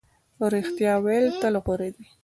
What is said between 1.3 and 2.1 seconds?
تل غوره وي.